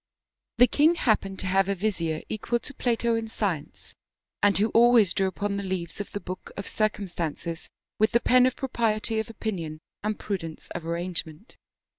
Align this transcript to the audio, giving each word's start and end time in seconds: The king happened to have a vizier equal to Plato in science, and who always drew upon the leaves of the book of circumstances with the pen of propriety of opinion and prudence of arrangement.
The 0.57 0.65
king 0.65 0.95
happened 0.95 1.37
to 1.41 1.45
have 1.45 1.69
a 1.69 1.75
vizier 1.75 2.23
equal 2.27 2.57
to 2.61 2.73
Plato 2.73 3.13
in 3.13 3.27
science, 3.27 3.93
and 4.41 4.57
who 4.57 4.69
always 4.69 5.13
drew 5.13 5.27
upon 5.27 5.57
the 5.57 5.63
leaves 5.63 6.01
of 6.01 6.11
the 6.11 6.19
book 6.19 6.49
of 6.57 6.65
circumstances 6.67 7.69
with 7.99 8.09
the 8.11 8.19
pen 8.19 8.47
of 8.47 8.55
propriety 8.55 9.19
of 9.19 9.29
opinion 9.29 9.79
and 10.01 10.17
prudence 10.17 10.69
of 10.69 10.87
arrangement. 10.87 11.55